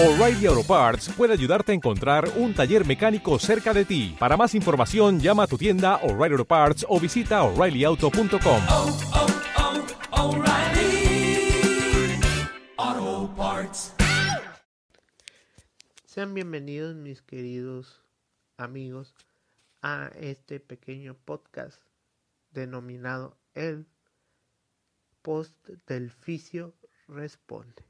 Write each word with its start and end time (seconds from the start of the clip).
O'Reilly 0.00 0.46
Auto 0.46 0.62
Parts 0.62 1.08
puede 1.08 1.32
ayudarte 1.32 1.72
a 1.72 1.74
encontrar 1.74 2.30
un 2.36 2.54
taller 2.54 2.86
mecánico 2.86 3.36
cerca 3.40 3.74
de 3.74 3.84
ti. 3.84 4.14
Para 4.16 4.36
más 4.36 4.54
información, 4.54 5.18
llama 5.18 5.42
a 5.42 5.46
tu 5.48 5.58
tienda 5.58 5.96
O'Reilly 6.04 6.34
Auto 6.34 6.44
Parts 6.44 6.86
o 6.88 7.00
visita 7.00 7.42
oreillyauto.com. 7.42 8.62
oh, 8.70 8.98
oh, 12.76 13.34
Parts. 13.36 13.92
Sean 16.06 16.32
bienvenidos 16.32 16.94
mis 16.94 17.20
queridos 17.20 18.00
amigos 18.56 19.16
a 19.82 20.12
este 20.20 20.60
pequeño 20.60 21.16
podcast 21.24 21.82
denominado 22.52 23.36
El 23.52 23.84
Post 25.22 25.56
del 25.88 26.12
Fisio 26.12 26.72
Responde. 27.08 27.87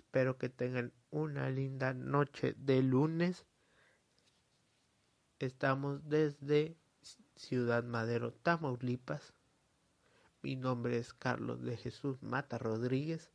Espero 0.00 0.38
que 0.38 0.48
tengan 0.48 0.94
una 1.10 1.50
linda 1.50 1.92
noche 1.92 2.54
de 2.56 2.82
lunes. 2.82 3.44
Estamos 5.38 6.08
desde 6.08 6.74
Ciudad 7.36 7.84
Madero, 7.84 8.32
Tamaulipas. 8.32 9.34
Mi 10.40 10.56
nombre 10.56 10.96
es 10.96 11.12
Carlos 11.12 11.62
de 11.62 11.76
Jesús 11.76 12.22
Mata 12.22 12.56
Rodríguez, 12.56 13.30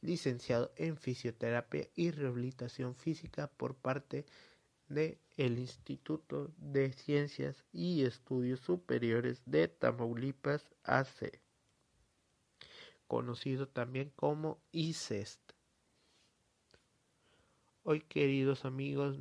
licenciado 0.00 0.72
en 0.74 0.96
Fisioterapia 0.96 1.88
y 1.94 2.10
Rehabilitación 2.10 2.96
Física 2.96 3.46
por 3.46 3.76
parte 3.76 4.26
de 4.88 5.20
el 5.36 5.60
Instituto 5.60 6.52
de 6.56 6.92
Ciencias 6.92 7.64
y 7.72 8.02
Estudios 8.02 8.58
Superiores 8.58 9.42
de 9.46 9.68
Tamaulipas 9.68 10.68
AC, 10.82 11.40
conocido 13.06 13.68
también 13.68 14.10
como 14.16 14.60
ICEST. 14.72 15.49
Hoy, 17.82 18.02
queridos 18.02 18.66
amigos, 18.66 19.18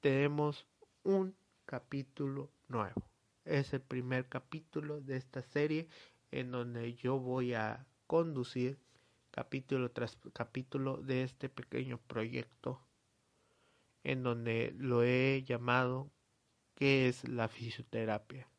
tenemos 0.00 0.66
un 1.04 1.36
capítulo 1.66 2.50
nuevo. 2.66 3.08
Es 3.44 3.72
el 3.72 3.80
primer 3.80 4.28
capítulo 4.28 5.00
de 5.00 5.18
esta 5.18 5.42
serie 5.42 5.88
en 6.32 6.50
donde 6.50 6.94
yo 6.94 7.20
voy 7.20 7.54
a 7.54 7.86
conducir 8.08 8.80
capítulo 9.30 9.92
tras 9.92 10.18
capítulo 10.32 10.96
de 10.96 11.22
este 11.22 11.48
pequeño 11.48 11.98
proyecto 12.08 12.84
en 14.02 14.24
donde 14.24 14.74
lo 14.76 15.04
he 15.04 15.44
llamado 15.46 16.10
¿Qué 16.74 17.06
es 17.08 17.28
la 17.28 17.46
fisioterapia? 17.46 18.50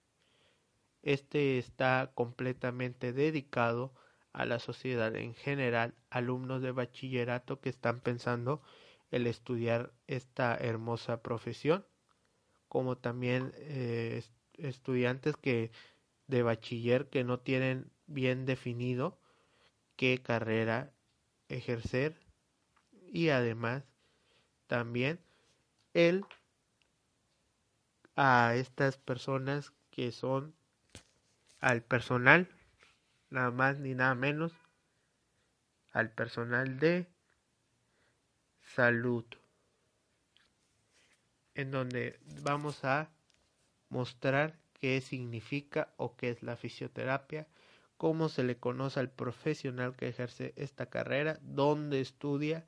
Este 1.02 1.58
está 1.58 2.14
completamente 2.16 3.12
dedicado 3.12 3.94
a 3.94 4.09
la 4.34 4.60
sociedad 4.60 5.16
en 5.16 5.34
general, 5.34 5.96
alumnos 6.10 6.62
de 6.62 6.72
bachillerato 6.72 7.60
que 7.60 7.70
están 7.70 8.00
pensando 8.00 8.62
el 9.12 9.28
estudiar 9.28 9.92
esta 10.08 10.56
hermosa 10.56 11.22
profesión, 11.22 11.86
como 12.68 12.98
también 12.98 13.52
eh, 13.56 14.24
estudiantes 14.54 15.36
que 15.36 15.72
de 16.28 16.44
bachiller 16.44 17.10
que 17.10 17.24
no 17.24 17.40
tienen 17.40 17.92
bien 18.06 18.46
definido 18.46 19.20
qué 19.96 20.22
carrera 20.22 20.94
ejercer 21.50 22.20
y 23.12 23.30
además 23.30 23.84
también 24.68 25.20
el 25.94 26.24
a 28.16 28.54
estas 28.56 28.98
personas 28.98 29.74
que 29.90 30.12
son 30.12 30.54
al 31.60 31.82
personal 31.82 32.48
nada 33.30 33.52
más 33.52 33.80
ni 33.80 33.94
nada 33.94 34.16
menos 34.16 34.54
al 35.92 36.12
personal 36.12 36.80
de 36.80 37.08
salud 38.62 39.26
en 41.56 41.72
donde 41.72 42.20
vamos 42.44 42.86
a 42.86 43.10
mostrar 43.90 44.58
qué 44.74 45.02
significa 45.02 45.94
o 45.98 46.16
qué 46.16 46.30
es 46.30 46.44
la 46.44 46.56
fisioterapia, 46.56 47.48
cómo 47.98 48.30
se 48.30 48.44
le 48.44 48.58
conoce 48.58 49.00
al 49.00 49.10
profesional 49.10 49.96
que 49.96 50.08
ejerce 50.08 50.54
esta 50.56 50.86
carrera, 50.86 51.38
dónde 51.42 52.00
estudia 52.00 52.66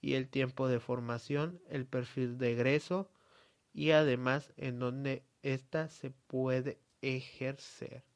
y 0.00 0.14
el 0.14 0.28
tiempo 0.28 0.68
de 0.68 0.80
formación, 0.80 1.60
el 1.68 1.84
perfil 1.84 2.38
de 2.38 2.52
egreso 2.52 3.10
y 3.74 3.90
además 3.90 4.52
en 4.56 4.78
dónde 4.78 5.24
ésta 5.42 5.88
se 5.88 6.10
puede 6.10 6.80
ejercer. 7.02 8.11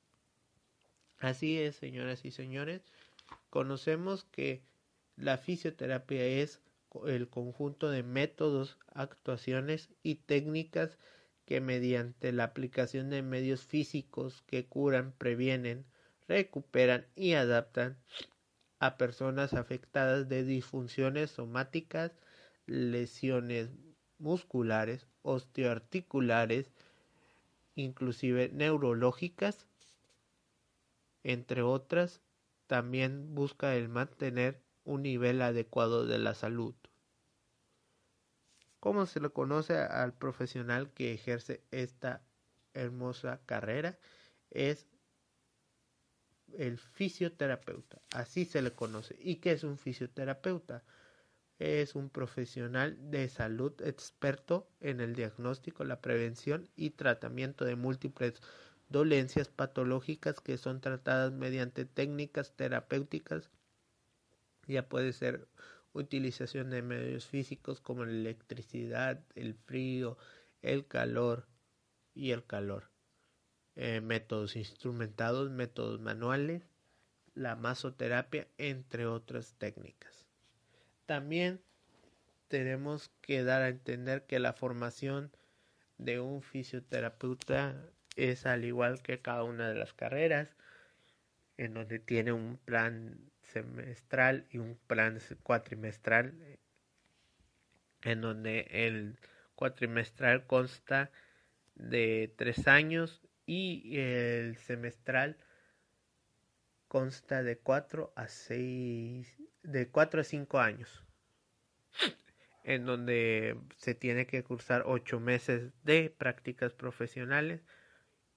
Así 1.18 1.58
es, 1.58 1.76
señoras 1.76 2.24
y 2.24 2.30
señores, 2.30 2.82
conocemos 3.50 4.24
que 4.24 4.62
la 5.16 5.38
fisioterapia 5.38 6.24
es 6.24 6.60
el 7.06 7.28
conjunto 7.28 7.90
de 7.90 8.02
métodos, 8.02 8.78
actuaciones 8.92 9.90
y 10.02 10.16
técnicas 10.16 10.98
que 11.46 11.60
mediante 11.60 12.32
la 12.32 12.44
aplicación 12.44 13.08
de 13.08 13.22
medios 13.22 13.62
físicos 13.64 14.42
que 14.46 14.66
curan, 14.66 15.12
previenen, 15.12 15.86
recuperan 16.28 17.06
y 17.14 17.34
adaptan 17.34 17.96
a 18.78 18.96
personas 18.98 19.54
afectadas 19.54 20.28
de 20.28 20.44
disfunciones 20.44 21.30
somáticas, 21.30 22.12
lesiones 22.66 23.70
musculares, 24.18 25.06
osteoarticulares, 25.22 26.70
inclusive 27.74 28.50
neurológicas, 28.52 29.66
entre 31.28 31.62
otras, 31.62 32.22
también 32.68 33.34
busca 33.34 33.74
el 33.74 33.88
mantener 33.88 34.62
un 34.84 35.02
nivel 35.02 35.42
adecuado 35.42 36.06
de 36.06 36.20
la 36.20 36.34
salud. 36.34 36.76
¿Cómo 38.78 39.06
se 39.06 39.18
le 39.18 39.30
conoce 39.30 39.76
al 39.76 40.14
profesional 40.14 40.92
que 40.92 41.12
ejerce 41.12 41.64
esta 41.72 42.22
hermosa 42.74 43.40
carrera? 43.44 43.98
Es 44.50 44.86
el 46.56 46.78
fisioterapeuta, 46.78 48.00
así 48.12 48.44
se 48.44 48.62
le 48.62 48.70
conoce. 48.70 49.16
¿Y 49.18 49.36
qué 49.36 49.50
es 49.50 49.64
un 49.64 49.78
fisioterapeuta? 49.78 50.84
Es 51.58 51.96
un 51.96 52.08
profesional 52.08 53.10
de 53.10 53.28
salud 53.28 53.72
experto 53.82 54.68
en 54.78 55.00
el 55.00 55.16
diagnóstico, 55.16 55.82
la 55.82 56.00
prevención 56.00 56.68
y 56.76 56.90
tratamiento 56.90 57.64
de 57.64 57.74
múltiples 57.74 58.40
dolencias 58.88 59.48
patológicas 59.48 60.40
que 60.40 60.58
son 60.58 60.80
tratadas 60.80 61.32
mediante 61.32 61.84
técnicas 61.84 62.52
terapéuticas. 62.54 63.50
Ya 64.66 64.88
puede 64.88 65.12
ser 65.12 65.48
utilización 65.92 66.70
de 66.70 66.82
medios 66.82 67.26
físicos 67.26 67.80
como 67.80 68.04
la 68.04 68.12
electricidad, 68.12 69.24
el 69.34 69.54
frío, 69.54 70.16
el 70.62 70.86
calor 70.86 71.46
y 72.14 72.32
el 72.32 72.44
calor. 72.44 72.90
Eh, 73.74 74.00
métodos 74.00 74.56
instrumentados, 74.56 75.50
métodos 75.50 76.00
manuales, 76.00 76.62
la 77.34 77.56
masoterapia, 77.56 78.48
entre 78.56 79.06
otras 79.06 79.54
técnicas. 79.58 80.26
También 81.04 81.60
tenemos 82.48 83.10
que 83.20 83.44
dar 83.44 83.62
a 83.62 83.68
entender 83.68 84.24
que 84.26 84.38
la 84.38 84.54
formación 84.54 85.30
de 85.98 86.20
un 86.20 86.42
fisioterapeuta 86.42 87.90
es 88.16 88.46
al 88.46 88.64
igual 88.64 89.02
que 89.02 89.20
cada 89.20 89.44
una 89.44 89.68
de 89.68 89.74
las 89.74 89.92
carreras, 89.92 90.56
en 91.58 91.74
donde 91.74 91.98
tiene 91.98 92.32
un 92.32 92.58
plan 92.58 93.30
semestral 93.42 94.46
y 94.50 94.58
un 94.58 94.76
plan 94.86 95.18
cuatrimestral, 95.42 96.34
en 98.02 98.20
donde 98.20 98.66
el 98.70 99.18
cuatrimestral 99.54 100.46
consta 100.46 101.10
de 101.74 102.34
tres 102.36 102.66
años 102.68 103.22
y 103.46 103.98
el 103.98 104.56
semestral 104.56 105.36
consta 106.88 107.42
de 107.42 107.58
cuatro 107.58 108.12
a 108.16 108.28
seis, 108.28 109.36
de 109.62 109.88
cuatro 109.88 110.20
a 110.20 110.24
cinco 110.24 110.58
años, 110.58 111.04
en 112.64 112.86
donde 112.86 113.58
se 113.76 113.94
tiene 113.94 114.26
que 114.26 114.42
cursar 114.42 114.84
ocho 114.86 115.20
meses 115.20 115.72
de 115.84 116.10
prácticas 116.10 116.72
profesionales 116.72 117.62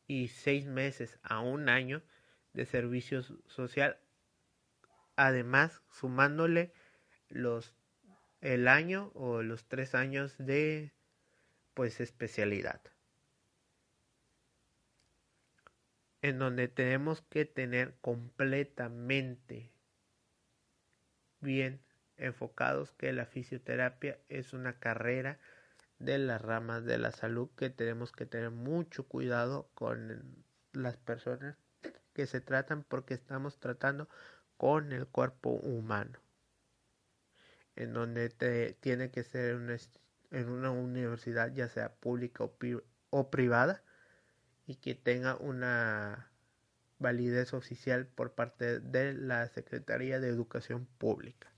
y 0.09 0.29
seis 0.29 0.65
meses 0.65 1.19
a 1.21 1.39
un 1.39 1.69
año 1.69 2.01
de 2.53 2.65
servicio 2.65 3.21
social. 3.45 3.99
Además 5.15 5.83
sumándole 5.91 6.73
los 7.29 7.75
el 8.41 8.67
año 8.67 9.11
o 9.13 9.43
los 9.43 9.65
tres 9.65 9.93
años 9.93 10.35
de 10.39 10.91
pues 11.75 11.99
especialidad. 11.99 12.81
En 16.23 16.39
donde 16.39 16.67
tenemos 16.67 17.21
que 17.21 17.45
tener 17.45 17.93
completamente 18.01 19.69
bien 21.39 21.79
enfocados 22.17 22.91
que 22.93 23.13
la 23.13 23.27
fisioterapia 23.27 24.17
es 24.27 24.53
una 24.53 24.79
carrera 24.79 25.37
de 25.99 26.17
las 26.17 26.41
ramas 26.41 26.85
de 26.85 26.97
la 26.97 27.11
salud 27.11 27.49
que 27.55 27.69
tenemos 27.69 28.11
que 28.11 28.25
tener 28.25 28.51
mucho 28.51 29.07
cuidado 29.07 29.69
con 29.75 30.43
las 30.73 30.97
personas 30.97 31.57
que 32.13 32.25
se 32.25 32.41
tratan 32.41 32.83
porque 32.83 33.13
estamos 33.13 33.59
tratando 33.59 34.09
con 34.57 34.91
el 34.91 35.07
cuerpo 35.07 35.51
humano. 35.51 36.19
en 37.75 37.93
donde 37.93 38.29
te, 38.29 38.73
tiene 38.73 39.09
que 39.11 39.23
ser 39.23 39.57
en 40.31 40.49
una 40.49 40.71
universidad 40.71 41.53
ya 41.53 41.69
sea 41.69 41.93
pública 41.93 42.43
o, 42.43 42.53
o 43.09 43.29
privada 43.29 43.83
y 44.67 44.75
que 44.75 44.95
tenga 44.95 45.35
una 45.37 46.29
validez 46.99 47.53
oficial 47.53 48.05
por 48.05 48.33
parte 48.33 48.79
de 48.79 49.13
la 49.13 49.47
Secretaría 49.47 50.19
de 50.19 50.27
Educación 50.27 50.85
Pública. 50.97 51.51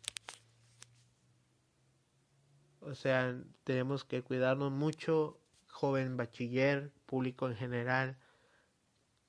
O 2.81 2.95
sea, 2.95 3.39
tenemos 3.63 4.03
que 4.03 4.23
cuidarnos 4.23 4.71
mucho, 4.71 5.39
joven 5.67 6.17
bachiller, 6.17 6.91
público 7.05 7.47
en 7.47 7.55
general, 7.55 8.17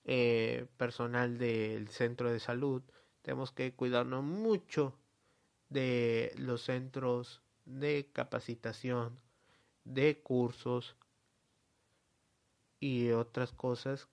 eh, 0.04 0.66
personal 0.78 1.38
del 1.38 1.88
centro 1.88 2.32
de 2.32 2.40
salud. 2.40 2.82
Tenemos 3.20 3.52
que 3.52 3.75
cuidarnos 3.75 4.25
mucho 4.25 4.99
de 5.69 6.32
los 6.37 6.62
centros 6.62 7.43
de 7.66 8.10
capacitación, 8.12 9.20
de 9.84 10.20
cursos 10.20 10.96
y 12.81 13.10
otras 13.10 13.52
cosas 13.52 14.08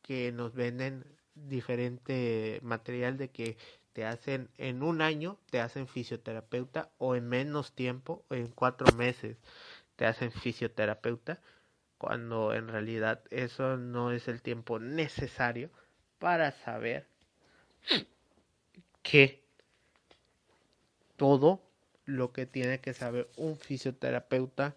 que 0.00 0.32
nos 0.32 0.54
venden 0.54 1.04
diferente 1.34 2.60
material 2.62 3.18
de 3.18 3.30
que 3.30 3.56
te 3.94 4.04
hacen 4.04 4.50
en 4.58 4.82
un 4.82 5.00
año, 5.00 5.38
te 5.50 5.60
hacen 5.60 5.86
fisioterapeuta 5.86 6.90
o 6.98 7.14
en 7.14 7.28
menos 7.28 7.72
tiempo, 7.72 8.26
en 8.28 8.48
cuatro 8.48 8.92
meses 8.96 9.38
te 9.96 10.04
hacen 10.04 10.32
fisioterapeuta, 10.32 11.40
cuando 11.96 12.52
en 12.52 12.68
realidad 12.68 13.22
eso 13.30 13.76
no 13.76 14.10
es 14.10 14.26
el 14.26 14.42
tiempo 14.42 14.80
necesario 14.80 15.70
para 16.18 16.50
saber 16.50 17.06
que 19.02 19.44
todo 21.16 21.62
lo 22.04 22.32
que 22.32 22.46
tiene 22.46 22.80
que 22.80 22.94
saber 22.94 23.30
un 23.36 23.56
fisioterapeuta 23.56 24.74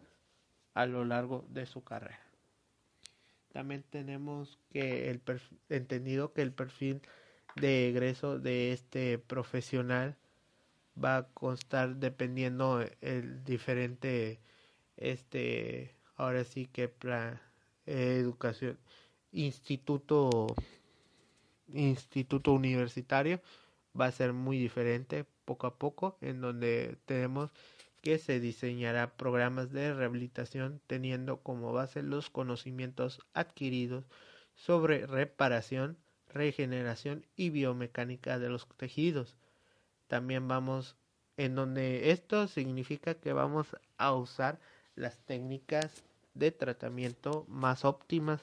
a 0.76 0.86
lo 0.86 1.06
largo 1.06 1.44
de 1.50 1.66
su 1.66 1.84
carrera. 1.84 2.22
También 3.52 3.84
tenemos 3.90 4.60
que 4.72 5.10
el 5.10 5.22
entendido 5.70 6.34
que 6.34 6.44
el 6.44 6.54
perfil 6.54 7.02
de 7.60 7.90
egreso 7.90 8.40
de 8.40 8.72
este 8.72 9.18
profesional 9.18 10.16
va 11.02 11.18
a 11.18 11.28
constar 11.28 11.98
dependiendo 11.98 12.84
el 13.02 13.44
diferente 13.44 14.40
este 14.98 15.96
ahora 16.16 16.44
sí 16.44 16.66
que 16.68 16.88
plan 16.88 17.40
educación 17.86 18.78
instituto 19.32 20.48
instituto 21.74 22.54
universitario 22.54 23.42
va 24.00 24.06
a 24.06 24.12
ser 24.12 24.34
muy 24.34 24.58
diferente 24.58 25.26
poco 25.46 25.68
a 25.68 25.78
poco 25.78 26.18
en 26.22 26.42
donde 26.42 26.98
tenemos 27.06 27.52
que 28.02 28.20
se 28.20 28.40
diseñará 28.40 29.18
programas 29.18 29.72
de 29.72 29.94
rehabilitación 29.94 30.82
teniendo 30.88 31.42
como 31.42 31.74
base 31.74 32.04
los 32.04 32.30
conocimientos 32.30 33.20
adquiridos 33.34 34.06
sobre 34.56 35.06
reparación 35.06 35.98
regeneración 36.38 37.26
y 37.36 37.50
biomecánica 37.50 38.40
de 38.40 38.50
los 38.50 38.68
tejidos. 38.78 39.36
También 40.08 40.48
vamos 40.48 40.96
en 41.36 41.56
donde 41.56 42.12
esto 42.12 42.48
significa 42.48 43.16
que 43.16 43.34
vamos 43.34 43.68
a 43.98 44.14
usar 44.14 44.60
las 44.96 45.18
técnicas 45.26 46.04
de 46.34 46.52
tratamiento 46.52 47.46
más 47.48 47.86
óptimas 47.86 48.42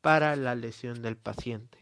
para 0.00 0.36
la 0.36 0.54
lesión 0.54 1.02
del 1.02 1.16
paciente. 1.16 1.78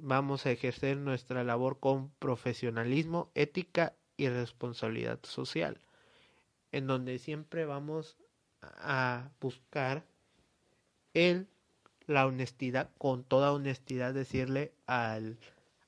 Vamos 0.00 0.46
a 0.46 0.50
ejercer 0.50 0.96
nuestra 0.96 1.44
labor 1.44 1.80
con 1.80 2.10
profesionalismo, 2.18 3.30
ética 3.34 3.94
y 4.16 4.28
responsabilidad 4.28 5.18
social, 5.22 5.80
en 6.72 6.86
donde 6.86 7.18
siempre 7.18 7.64
vamos 7.64 8.16
a 8.62 9.30
buscar 9.40 10.04
el 11.14 11.48
la 12.10 12.26
honestidad, 12.26 12.90
con 12.98 13.22
toda 13.22 13.52
honestidad 13.52 14.12
decirle 14.12 14.72
al, 14.86 15.38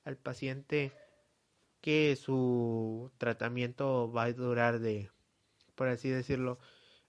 al 0.04 0.16
paciente 0.16 0.92
que 1.80 2.16
su 2.16 3.10
tratamiento 3.19 4.10
va 4.12 4.24
a 4.24 4.32
durar 4.32 4.78
de, 4.78 5.10
por 5.74 5.88
así 5.88 6.08
decirlo, 6.08 6.58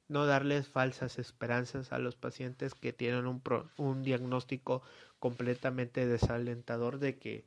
no 0.08 0.26
darles 0.26 0.68
falsas 0.68 1.20
esperanzas 1.20 1.94
a 1.94 2.00
los 2.00 2.16
pacientes 2.16 2.74
que 2.74 2.92
tienen 2.92 3.28
un, 3.28 3.42
un 3.78 4.04
diagnóstico 4.04 4.82
completamente 5.20 6.08
desalentador 6.08 6.98
de 6.98 7.18
que 7.20 7.46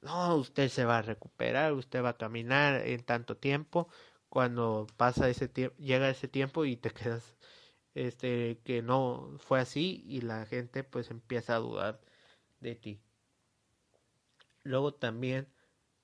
no, 0.00 0.36
usted 0.36 0.68
se 0.68 0.86
va 0.86 0.98
a 0.98 1.02
recuperar, 1.02 1.74
usted 1.74 2.02
va 2.02 2.10
a 2.10 2.16
caminar 2.16 2.86
en 2.86 3.02
tanto 3.02 3.36
tiempo, 3.36 3.88
cuando 4.30 4.86
pasa 4.96 5.28
ese 5.28 5.48
tiempo, 5.48 5.76
llega 5.78 6.08
ese 6.08 6.28
tiempo 6.28 6.64
y 6.64 6.76
te 6.76 6.90
quedas 6.90 7.36
este 8.06 8.60
que 8.64 8.80
no 8.82 9.34
fue 9.38 9.60
así 9.60 10.04
y 10.06 10.20
la 10.20 10.46
gente 10.46 10.84
pues 10.84 11.10
empieza 11.10 11.56
a 11.56 11.58
dudar 11.58 12.00
de 12.60 12.74
ti. 12.76 13.00
Luego 14.62 14.94
también 14.94 15.48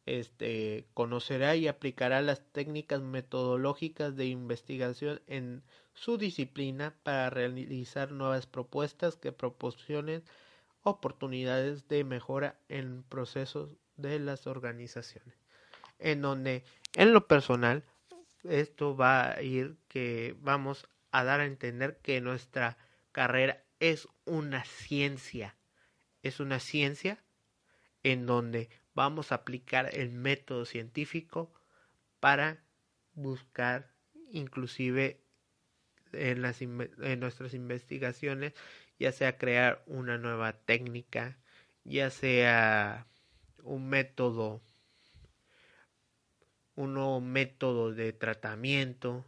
este 0.07 0.87
conocerá 0.93 1.57
y 1.57 1.69
aplicará 1.69 2.21
las 2.21 2.41
técnicas 2.53 3.01
metodológicas 3.01 4.17
de 4.17 4.27
investigación 4.27 5.23
en 5.27 5.63
su 5.95 6.19
disciplina 6.19 6.95
para 7.05 7.31
realizar 7.31 8.11
nuevas 8.11 8.47
propuestas 8.47 9.17
que 9.17 9.33
proporcionen 9.33 10.25
oportunidades 10.83 11.87
de 11.89 12.05
mejora 12.05 12.59
en 12.69 13.05
procesos 13.05 13.71
de 13.97 14.19
las 14.19 14.47
organizaciones. 14.47 15.35
En 16.01 16.23
donde 16.23 16.65
en 16.97 17.13
lo 17.13 17.29
personal 17.29 17.85
esto 18.43 18.97
va 18.97 19.31
a 19.31 19.43
ir 19.43 19.77
que 19.89 20.37
vamos 20.41 20.87
a 21.15 21.23
dar 21.23 21.39
a 21.39 21.47
entender 21.47 22.01
que 22.03 22.21
nuestra 22.21 22.77
carrera 23.13 23.63
es 23.79 24.09
una 24.25 24.65
ciencia. 24.65 25.55
Es 26.25 26.41
una 26.41 26.59
ciencia 26.59 27.23
en 28.03 28.27
donde 28.27 28.69
vamos 28.95 29.31
a 29.31 29.37
aplicar 29.37 29.91
el 29.95 30.11
método 30.11 30.65
científico 30.65 31.53
para 32.19 32.65
buscar 33.13 33.95
inclusive 34.33 35.21
en, 36.11 36.43
las, 36.43 36.61
en 36.61 37.21
nuestras 37.21 37.55
investigaciones, 37.55 38.53
ya 38.99 39.13
sea 39.13 39.39
crear 39.39 39.85
una 39.87 40.19
nueva 40.19 40.53
técnica, 40.53 41.39
ya 41.85 42.11
sea 42.11 43.07
un 43.63 43.89
método, 43.89 44.63
un 46.75 46.95
nuevo 46.95 47.21
método 47.21 47.93
de 47.93 48.13
tratamiento, 48.13 49.25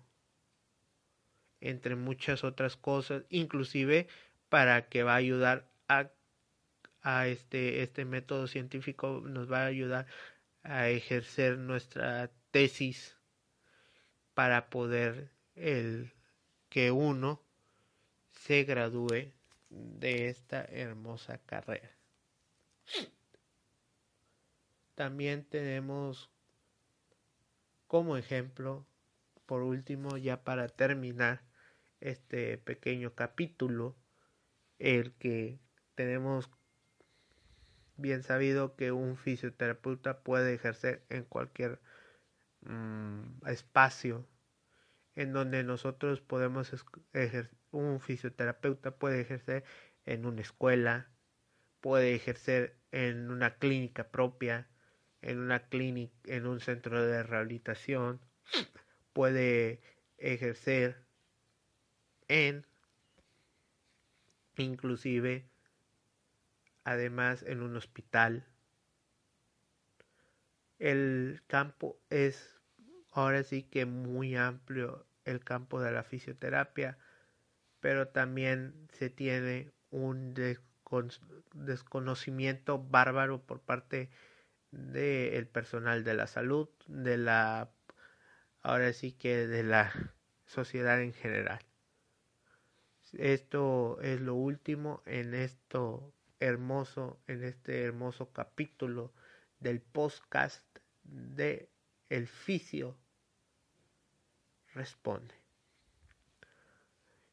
entre 1.61 1.97
muchas 1.97 2.45
otras 2.45 2.77
cosas, 2.77 3.25
inclusive 3.31 4.09
para 4.49 4.89
que 4.89 5.03
va 5.03 5.15
a 5.15 5.17
ayudar 5.17 5.69
a, 5.89 7.29
este, 7.29 7.83
este 7.83 8.05
método 8.05 8.47
científico, 8.47 9.23
nos 9.25 9.51
va 9.51 9.63
a 9.63 9.67
ayudar 9.67 10.07
a 10.63 10.89
ejercer 10.89 11.59
nuestra 11.59 12.31
tesis 12.51 13.17
para 14.35 14.69
poder 14.69 15.31
el 15.55 16.13
que 16.69 16.91
uno 16.91 17.41
se 18.31 18.65
gradúe 18.65 19.33
de 19.71 20.29
esta 20.29 20.65
hermosa 20.65 21.39
carrera. 21.47 21.91
También 24.95 25.45
tenemos 25.45 26.31
como 27.87 28.17
ejemplo, 28.17 28.85
por 29.47 29.63
último, 29.63 30.17
ya 30.17 30.45
para 30.45 30.69
terminar, 30.69 31.43
este 32.01 32.59
pequeño 32.59 33.15
capítulo, 33.15 33.97
el 34.79 35.13
que 35.15 35.59
tenemos 35.95 36.51
bien 37.97 38.23
sabido 38.23 38.77
que 38.77 38.93
un 38.93 39.17
fisioterapeuta 39.17 40.21
puede 40.21 40.55
ejercer 40.55 41.05
en 41.09 41.25
cualquier 41.25 41.81
mm, 42.61 43.47
espacio 43.47 44.27
en 45.15 45.33
donde 45.33 45.65
nosotros 45.65 46.21
podemos 46.21 46.73
ejercer, 47.15 47.51
un 47.71 48.01
fisioterapeuta 48.01 48.97
puede 48.97 49.21
ejercer 49.21 49.65
en 50.05 50.27
una 50.27 50.43
escuela, 50.43 51.09
puede 51.81 52.15
ejercer 52.15 52.77
en 52.93 53.31
una 53.31 53.55
clínica 53.57 54.09
propia, 54.09 54.69
en 55.23 55.39
una 55.39 55.69
clínica, 55.69 56.15
en 56.25 56.47
un 56.47 56.61
centro 56.61 57.03
de 57.05 57.23
rehabilitación, 57.23 58.21
puede 59.17 59.81
ejercer 60.19 61.07
en 62.29 62.67
inclusive 64.59 65.49
además 66.85 67.43
en 67.45 67.63
un 67.63 67.77
hospital. 67.77 68.47
El 70.79 71.41
campo 71.47 71.99
es 72.11 72.61
ahora 73.11 73.43
sí 73.43 73.63
que 73.63 73.87
muy 73.87 74.37
amplio 74.37 75.07
el 75.25 75.43
campo 75.43 75.81
de 75.81 75.93
la 75.93 76.05
fisioterapia 76.05 76.99
pero 77.81 78.09
también 78.09 78.87
se 78.93 79.09
tiene 79.09 79.73
un 79.89 80.35
desconocimiento 81.55 82.79
bárbaro 82.79 83.47
por 83.47 83.63
parte 83.63 84.11
del 84.73 85.47
personal 85.47 86.05
de 86.05 86.13
la 86.13 86.27
salud 86.27 86.69
de 86.87 87.17
la 87.17 87.71
ahora 88.67 88.93
sí 88.93 89.13
que 89.13 89.47
de 89.47 89.63
la 89.63 89.93
sociedad 90.45 91.01
en 91.01 91.13
general. 91.13 91.61
Esto 93.13 94.01
es 94.03 94.21
lo 94.21 94.35
último 94.35 95.03
en 95.07 95.35
esto 95.35 96.13
hermoso, 96.41 97.21
en 97.29 97.45
este 97.45 97.85
hermoso 97.85 98.33
capítulo 98.33 99.13
del 99.61 99.81
podcast 99.81 100.65
de 101.05 101.71
El 102.09 102.27
Ficio 102.27 102.99
Responde. 104.75 105.35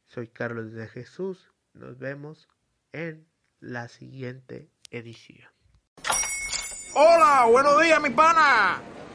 Soy 0.06 0.28
Carlos 0.28 0.72
de 0.72 0.88
Jesús. 0.88 1.52
Nos 1.74 1.98
vemos 1.98 2.48
en 2.92 3.28
la 3.60 3.88
siguiente 3.88 4.70
edición. 4.92 5.52
Hola, 6.94 7.48
buenos 7.50 7.82
días, 7.82 8.00
mi 8.00 8.12
pana. 8.12 8.93